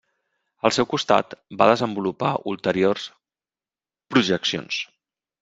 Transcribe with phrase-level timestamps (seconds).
[0.69, 3.07] Al seu costat, va desenvolupar ulteriors
[4.15, 4.83] projeccions.